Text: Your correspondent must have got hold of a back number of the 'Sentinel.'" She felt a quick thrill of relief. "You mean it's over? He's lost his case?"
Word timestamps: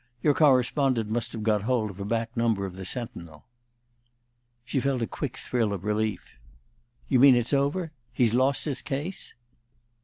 Your 0.23 0.33
correspondent 0.33 1.11
must 1.11 1.31
have 1.31 1.43
got 1.43 1.61
hold 1.61 1.91
of 1.91 1.99
a 1.99 2.05
back 2.05 2.35
number 2.35 2.65
of 2.65 2.75
the 2.75 2.85
'Sentinel.'" 2.85 3.45
She 4.65 4.79
felt 4.79 5.03
a 5.03 5.05
quick 5.05 5.37
thrill 5.37 5.73
of 5.73 5.83
relief. 5.83 6.39
"You 7.07 7.19
mean 7.19 7.35
it's 7.35 7.53
over? 7.53 7.91
He's 8.11 8.33
lost 8.33 8.65
his 8.65 8.81
case?" 8.81 9.35